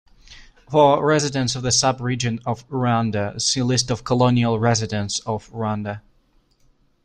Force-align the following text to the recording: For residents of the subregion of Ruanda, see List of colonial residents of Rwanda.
For 0.71 1.05
residents 1.05 1.55
of 1.55 1.61
the 1.61 1.69
subregion 1.69 2.41
of 2.43 2.67
Ruanda, 2.69 3.39
see 3.39 3.61
List 3.61 3.91
of 3.91 4.03
colonial 4.03 4.57
residents 4.57 5.19
of 5.27 5.47
Rwanda. 5.51 6.01